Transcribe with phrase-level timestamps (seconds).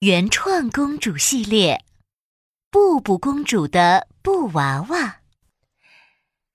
[0.00, 1.84] 原创公主系列，
[2.70, 5.20] 布布公主的布娃娃。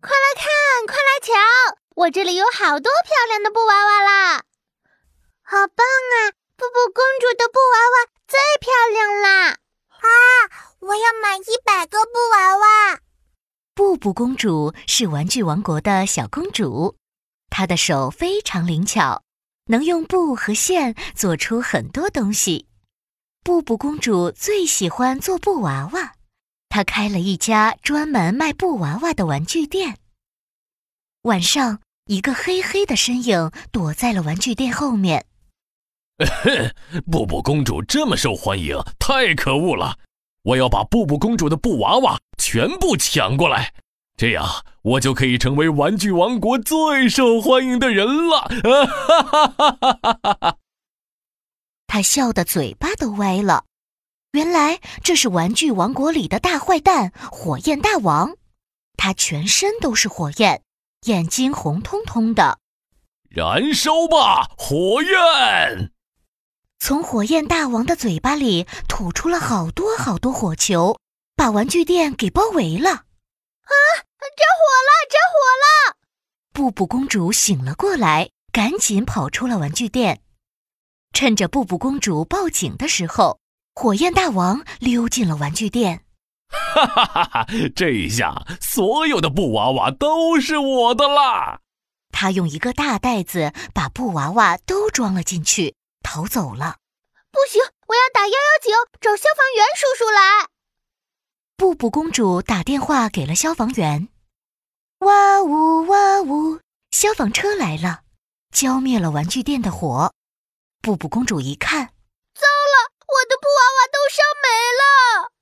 [0.00, 0.44] 快来看，
[0.88, 4.42] 快来瞧，我这里有好多漂亮的布娃娃啦！
[5.44, 6.34] 好棒啊！
[6.56, 9.50] 布布公主的布娃娃最漂亮啦！
[9.50, 10.08] 啊，
[10.80, 13.00] 我要买一百个布娃娃。
[13.72, 16.96] 布布公主是玩具王国的小公主，
[17.50, 19.22] 她的手非常灵巧。
[19.66, 22.67] 能用布和线做出很多东西。
[23.48, 26.12] 布布公主最喜欢做布娃娃，
[26.68, 29.96] 她开了一家专门卖布娃娃的玩具店。
[31.22, 35.24] 晚上，一个黑黑的身影躲在了玩具店后面。
[37.10, 39.96] 布布公主这么受欢迎，太可恶了！
[40.42, 43.72] 我要把布布公主的布娃娃全部抢过来。
[44.18, 44.44] 这样，
[44.82, 48.40] 我就可以成为玩具王国最受欢迎的人了！
[48.62, 50.57] 哈哈哈哈哈哈！
[51.98, 53.64] 他笑得嘴巴都歪了。
[54.30, 58.36] 原来这是玩具王国里的大坏蛋——火焰大王。
[58.96, 60.62] 他全身都是火焰，
[61.06, 62.60] 眼睛红彤彤的。
[63.28, 65.90] 燃烧吧，火焰！
[66.78, 70.96] 从火焰大王的嘴巴里吐出了好多好多火球，
[71.34, 72.90] 把玩具店给包围了。
[72.90, 73.74] 啊！
[74.36, 74.92] 着火了！
[75.10, 75.96] 着火了！
[76.52, 80.22] 布布公主醒了过来，赶紧跑出了玩具店。
[81.12, 83.38] 趁着布布公主报警的时候，
[83.74, 86.04] 火焰大王溜进了玩具店。
[86.48, 87.46] 哈哈哈哈！
[87.76, 91.60] 这一下，所有的布娃娃都是我的啦！
[92.10, 96.76] 他用一个大袋子把布娃娃都装了进去，逃走了。
[97.30, 100.48] 不行，我要打幺幺九，找消防员叔叔来。
[101.56, 104.08] 布布公主打电话给了消防员。
[105.00, 106.60] 哇呜哇呜！
[106.90, 108.00] 消防车来了，
[108.50, 110.12] 浇灭了玩具店的火。
[110.80, 111.86] 布布公主一看，
[112.34, 114.48] 糟了，我的布娃娃都烧没
[114.78, 115.32] 了。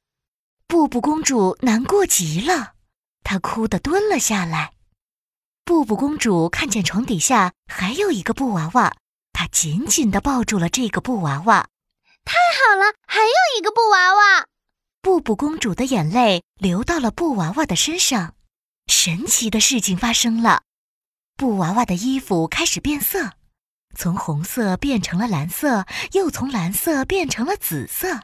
[0.67, 2.75] 布布公主难过极了，
[3.23, 4.73] 她哭得蹲了下来。
[5.65, 8.97] 布布公主看见床底下还有一个布娃娃，
[9.33, 11.69] 她紧紧地抱住了这个布娃娃。
[12.25, 14.47] 太好了，还有一个布娃娃。
[15.01, 18.35] 布布公主的眼泪流到了布娃娃的身上。
[18.89, 20.63] 神奇的事情发生了，
[21.37, 23.33] 布娃娃的衣服开始变色，
[23.97, 28.21] 从红色变成了蓝色，又从蓝色变成了紫色，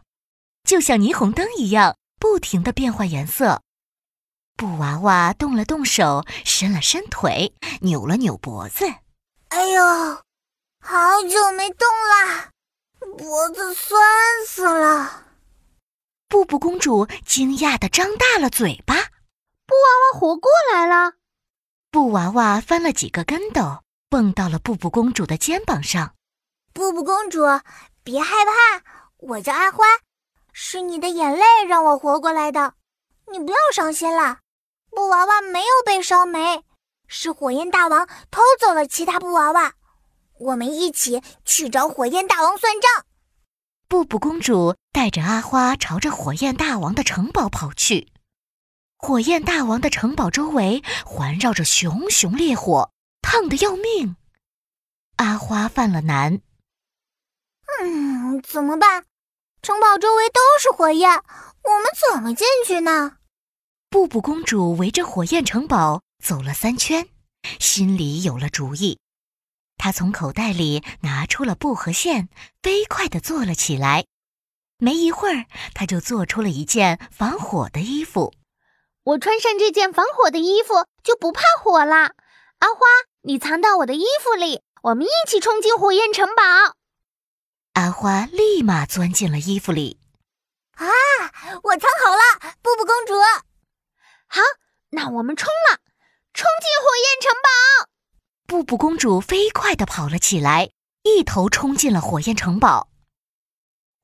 [0.63, 3.63] 就像霓虹灯一样，不停的变换颜色。
[4.57, 8.85] 布娃娃动了动手，伸了伸腿，扭了扭脖子。
[9.49, 9.83] 哎呦，
[10.81, 12.51] 好久没动啦，
[13.19, 14.01] 脖子酸
[14.47, 15.25] 死了。
[16.29, 18.95] 布布公主惊讶的张大了嘴巴。
[18.95, 21.15] 布娃娃活过来了，
[21.91, 23.82] 布娃娃翻了几个跟斗，
[24.13, 26.15] 蹦到了布布公主的肩膀上。
[26.75, 27.41] 布布公主，
[28.05, 28.85] 别害怕，
[29.17, 29.87] 我叫阿花，
[30.53, 32.75] 是你的眼泪让我活过来的。
[33.33, 34.41] 你不要伤心了，
[34.91, 36.63] 布娃娃没有被烧没，
[37.09, 39.73] 是火焰大王偷走了其他布娃娃。
[40.41, 43.07] 我们一起去找火焰大王算账。
[43.89, 48.09] 布布公主带着阿花朝着火焰大王的城堡跑去。
[48.99, 52.91] 火焰大王的城堡周围环绕着熊熊烈火，
[53.33, 54.15] 烫的要命。
[55.17, 56.43] 阿花犯了难。
[57.81, 59.07] 嗯，怎么办？
[59.63, 63.17] 城堡周围都是火焰，我们怎么进去呢？
[63.89, 67.09] 布布公主围着火焰城堡走了三圈，
[67.59, 68.99] 心里有了主意。
[69.79, 72.29] 她从口袋里拿出了布和线，
[72.63, 74.05] 飞快地做了起来。
[74.77, 78.35] 没一会儿，她就做出了一件防火的衣服。
[79.05, 82.13] 我穿上这件防火的衣服就不怕火啦！
[82.59, 82.81] 阿花，
[83.25, 86.43] 你藏到我的衣服里，我们一起冲进火焰城堡。
[87.75, 90.01] 阿花立马钻进了衣服里。
[90.73, 90.87] 啊，
[91.63, 93.15] 我藏好了，布布公主。
[94.27, 94.41] 好，
[94.91, 95.79] 那我们冲了，
[96.35, 97.89] 冲进火焰城堡。
[98.45, 100.71] 布布公主飞快地跑了起来，
[101.05, 102.89] 一头冲进了火焰城堡。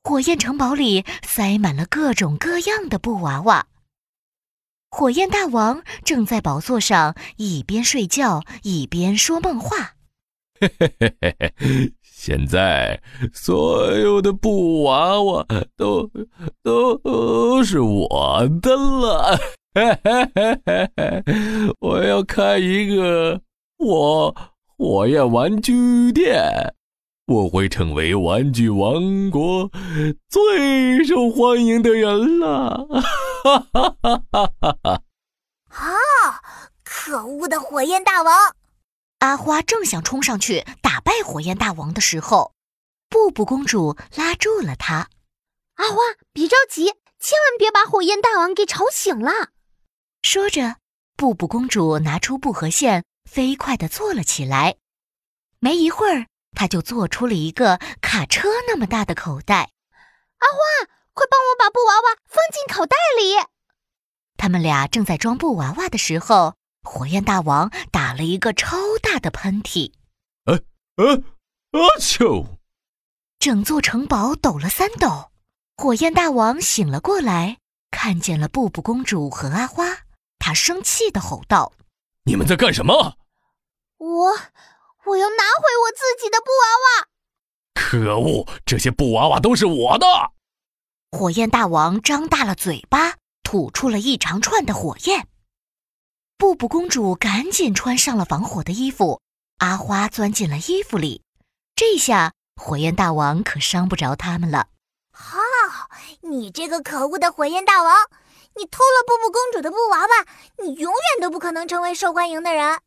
[0.05, 3.67] 火焰城堡里塞满了各种各样的布娃娃。
[4.90, 9.94] 火焰大王正在宝座上一边睡觉一边说梦话。
[10.61, 11.93] 嘿嘿嘿嘿嘿！
[12.19, 13.00] 现在
[13.32, 15.46] 所有的布娃娃
[15.76, 16.11] 都
[16.64, 19.38] 都是我的了。
[21.79, 23.40] 我要开一个
[23.79, 24.35] 火
[24.76, 26.75] 火焰玩具店。
[27.28, 29.70] 我会成为玩具王国
[30.30, 32.88] 最受欢迎的人了！
[33.44, 35.02] 哈哈哈哈哈哈！
[35.69, 36.42] 啊！
[36.82, 38.34] 可恶的火焰大王！
[39.19, 42.54] 阿花正想冲上去打败火焰大王的时候，
[43.10, 45.10] 布布公主拉住了她。
[45.75, 45.96] 阿花，
[46.32, 46.86] 别着急，
[47.20, 49.50] 千万别把火焰大王给吵醒了。
[50.22, 50.76] 说着，
[51.14, 54.76] 布布公主拿出布和线，飞快地坐了起来。
[55.60, 59.71] 没一会儿，她就做出了一个卡车那么大的口袋。
[60.39, 63.35] 阿花，快帮我把布娃娃放进口袋里。
[64.37, 69.93] 他们俩正在装布娃娃的时候，火焰大王打了一个超大的喷嚏。
[70.45, 70.61] 呃
[70.97, 71.23] 呃，
[71.73, 72.45] 阿丘！
[73.41, 75.31] 整座城堡抖了三抖。
[75.77, 77.59] 火焰大王醒了过来，
[77.91, 79.85] 看见了布布公主和阿花，
[80.39, 81.73] 他生气的吼道
[82.27, 83.17] ：“你们在干什么
[83.99, 84.37] ？”“我，
[85.08, 87.08] 我要拿回我自己的布娃娃。
[87.75, 90.06] ”“可恶，这些布娃娃都是我的！”
[91.10, 95.26] 火焰大王张大了嘴巴，吐出了一长串的火焰。
[96.37, 99.20] 布布公主赶紧穿上了防火的衣服，
[99.58, 101.22] 阿花钻进了衣服里，
[101.75, 104.69] 这下火焰大王可伤不着他们了。
[105.12, 105.38] 哈！
[106.20, 107.96] 你这个可恶的火焰大王，
[108.56, 110.26] 你偷了布布公主的布娃娃，
[110.62, 112.81] 你永远都不可能成为受欢迎的人。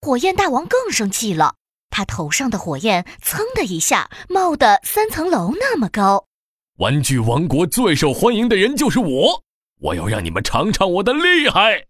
[0.00, 1.56] 火焰大王更生气了，
[1.90, 6.26] 他头上的火焰噌的一下冒得三层楼那么高。
[6.76, 9.42] 玩具王国最受欢迎的人就是我，
[9.80, 11.86] 我要让你们尝尝我的厉害！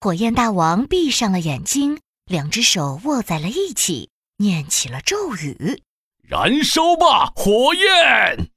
[0.00, 5.82] 火焰大王闭上了眼睛，两只手握在了一起，念起了咒语。
[6.22, 8.50] 燃烧吧，火焰！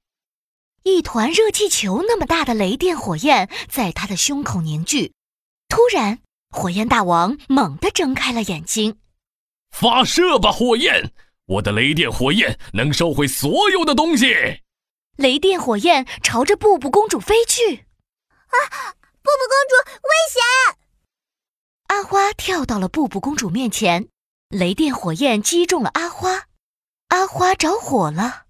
[0.84, 5.14] 一团热气球那么大的雷电火焰在他的胸口凝聚。
[5.68, 6.20] 突然，
[6.52, 8.98] 火焰大王猛地睁开了眼睛。
[9.72, 11.14] 发射吧，火焰！
[11.46, 14.62] 我的雷电火焰能烧毁所有的东西。
[15.18, 17.76] 雷电火焰朝着布布公主飞去。
[17.76, 18.58] 啊！
[19.24, 20.42] 布布公主，危险！
[21.88, 24.08] 阿花跳到了布布公主面前，
[24.50, 26.48] 雷电火焰击中了阿花。
[27.10, 28.46] 阿花着火了，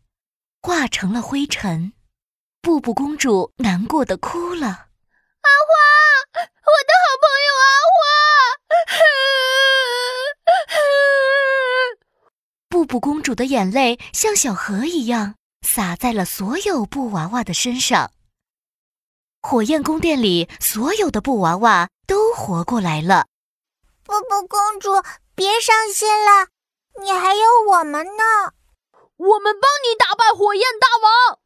[0.62, 1.94] 化成了灰尘。
[2.62, 4.68] 布布公主难过的哭了。
[4.68, 5.74] 阿花，
[6.34, 7.21] 我的好。
[12.70, 18.12] 布布公主的眼泪像小河一样洒在了所有布娃娃的身上。
[19.42, 23.26] 火焰宫殿里所有的布娃娃都活过来了。
[24.04, 25.04] 布布公主，
[25.36, 26.48] 别伤心了。
[27.02, 28.54] 你还有我们呢，
[29.18, 31.40] 我们帮你打败火焰大王。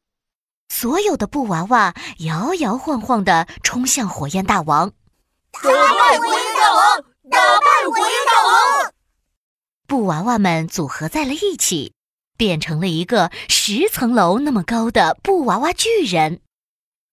[0.69, 4.91] 所有的布娃娃摇摇晃晃地冲向火焰大王，
[5.63, 8.91] 打败火焰大王，打败火焰大王！
[9.87, 11.93] 布娃娃们组合在了一起，
[12.37, 16.41] 变成了一个十层楼那么高的布娃娃巨人。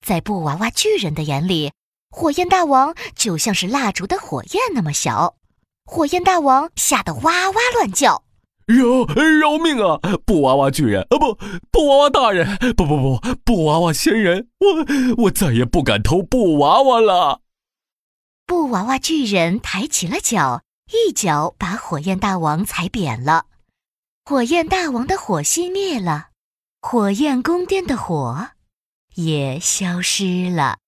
[0.05, 1.73] 在布娃娃巨人的眼里，
[2.11, 5.37] 火焰大王就像是蜡烛的火焰那么小。
[5.85, 8.25] 火焰大王吓得哇哇乱叫
[8.67, 9.99] ：“饶饶命啊！
[10.25, 11.39] 布娃娃巨人啊，不，
[11.71, 17.41] 布娃娃大人，不不不，布娃娃仙人，我我再也不敢偷布娃娃了。”
[18.53, 20.63] 布娃娃巨人抬起了脚，
[20.93, 23.47] 一脚把火焰大王踩扁了。
[24.27, 26.29] 火焰大王的火熄灭了，
[26.83, 28.51] 火焰宫殿的火
[29.15, 30.81] 也消失了。